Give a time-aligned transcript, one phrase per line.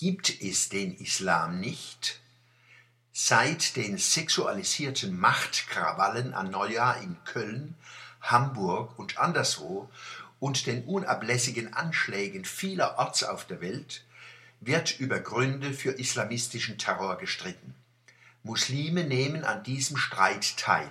[0.00, 2.20] Gibt es den Islam nicht?
[3.12, 7.74] Seit den sexualisierten Machtkrawallen an Neujahr in Köln,
[8.22, 9.90] Hamburg und anderswo
[10.38, 14.02] und den unablässigen Anschlägen vielerorts auf der Welt
[14.60, 17.74] wird über Gründe für islamistischen Terror gestritten.
[18.42, 20.90] Muslime nehmen an diesem Streit teil.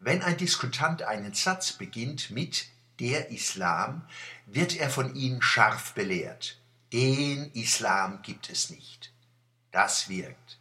[0.00, 2.66] Wenn ein Diskutant einen Satz beginnt mit
[2.98, 4.02] der Islam,
[4.46, 6.58] wird er von ihnen scharf belehrt.
[6.94, 9.12] Den Islam gibt es nicht.
[9.72, 10.60] Das wirkt.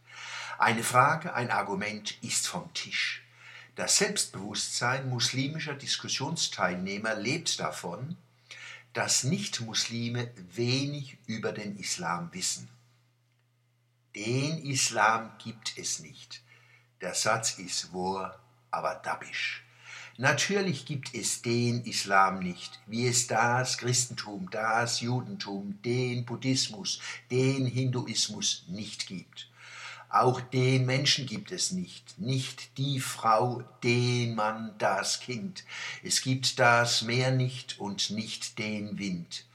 [0.58, 3.22] Eine Frage, ein Argument ist vom Tisch.
[3.76, 8.18] Das Selbstbewusstsein muslimischer Diskussionsteilnehmer lebt davon,
[8.94, 12.68] dass Nichtmuslime wenig über den Islam wissen.
[14.16, 16.42] Den Islam gibt es nicht.
[17.02, 18.40] Der Satz ist wahr,
[18.72, 19.63] aber dabbisch.
[20.18, 27.00] Natürlich gibt es den Islam nicht, wie es das Christentum, das Judentum, den Buddhismus,
[27.32, 29.50] den Hinduismus nicht gibt.
[30.10, 35.64] Auch den Menschen gibt es nicht, nicht die Frau, den Mann, das Kind.
[36.04, 39.46] Es gibt das Meer nicht und nicht den Wind.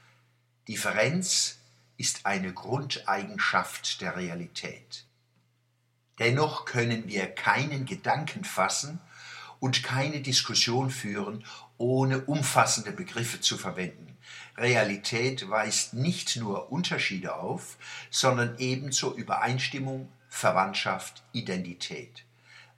[0.67, 1.59] Differenz
[1.95, 5.05] ist eine Grundeigenschaft der Realität.
[6.19, 8.99] Dennoch können wir keinen Gedanken fassen
[9.59, 11.43] und keine Diskussion führen,
[11.77, 14.17] ohne umfassende Begriffe zu verwenden.
[14.57, 17.77] Realität weist nicht nur Unterschiede auf,
[18.09, 22.23] sondern ebenso Übereinstimmung, Verwandtschaft, Identität.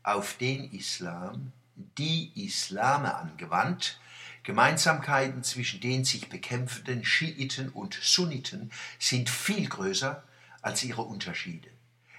[0.04, 1.52] Auf den Islam,
[1.98, 4.00] die Islame angewandt,
[4.44, 10.24] Gemeinsamkeiten zwischen den sich bekämpfenden Schiiten und Sunniten sind viel größer
[10.62, 11.70] als ihre Unterschiede.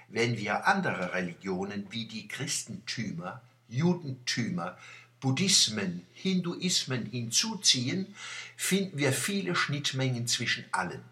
[0.07, 4.77] Wenn wir andere Religionen wie die Christentümer, Judentümer,
[5.19, 8.13] Buddhismen, Hinduismen hinzuziehen,
[8.57, 11.03] finden wir viele Schnittmengen zwischen allen.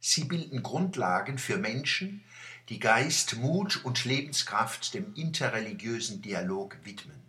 [0.00, 2.22] Sie bilden Grundlagen für Menschen,
[2.68, 7.20] die Geist, Mut und Lebenskraft dem interreligiösen Dialog widmen.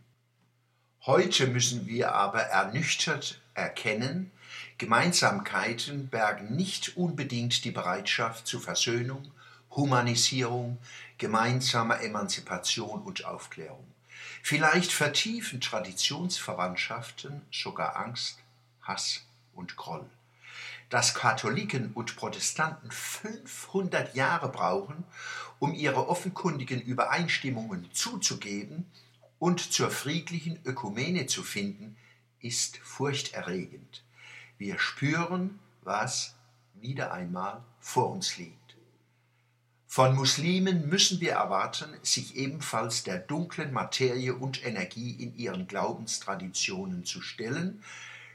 [1.06, 4.32] Heute müssen wir aber ernüchtert erkennen,
[4.78, 9.32] Gemeinsamkeiten bergen nicht unbedingt die Bereitschaft zu Versöhnung,
[9.72, 10.78] Humanisierung,
[11.18, 13.86] gemeinsamer Emanzipation und Aufklärung.
[14.50, 18.40] Vielleicht vertiefen Traditionsverwandtschaften sogar Angst,
[18.82, 20.10] Hass und Groll.
[20.90, 25.04] Dass Katholiken und Protestanten 500 Jahre brauchen,
[25.60, 28.90] um ihre offenkundigen Übereinstimmungen zuzugeben,
[29.38, 31.98] und zur friedlichen Ökumene zu finden,
[32.40, 34.06] ist furchterregend.
[34.58, 36.36] Wir spüren, was
[36.76, 38.67] wieder einmal vor uns liegt.
[39.98, 47.04] Von Muslimen müssen wir erwarten, sich ebenfalls der dunklen Materie und Energie in ihren Glaubenstraditionen
[47.04, 47.84] zu stellen,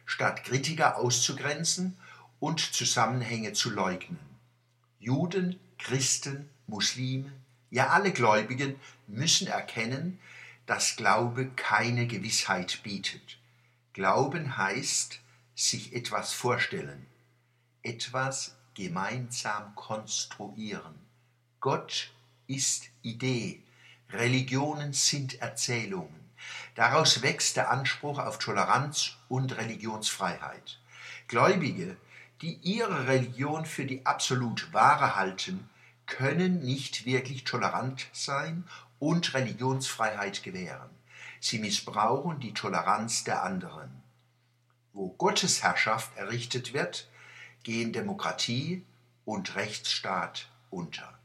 [0.04, 1.96] statt Kritiker auszugrenzen
[2.40, 4.18] und Zusammenhänge zu leugnen.
[4.98, 7.30] Juden, Christen, Muslime,
[7.70, 8.74] ja alle Gläubigen
[9.06, 10.18] müssen erkennen,
[10.66, 13.38] dass Glaube keine Gewissheit bietet.
[13.92, 15.20] Glauben heißt
[15.54, 17.06] sich etwas vorstellen,
[17.84, 21.11] etwas gemeinsam konstruieren.
[21.62, 22.10] Gott
[22.48, 23.62] ist Idee,
[24.10, 26.28] Religionen sind Erzählungen.
[26.74, 30.80] Daraus wächst der Anspruch auf Toleranz und Religionsfreiheit.
[31.28, 31.96] Gläubige,
[32.40, 35.70] die ihre Religion für die absolut wahre halten,
[36.06, 38.64] können nicht wirklich tolerant sein
[38.98, 40.90] und Religionsfreiheit gewähren.
[41.38, 44.02] Sie missbrauchen die Toleranz der anderen.
[44.92, 47.08] Wo Gottes Herrschaft errichtet wird,
[47.62, 48.84] gehen Demokratie
[49.24, 51.21] und Rechtsstaat unter.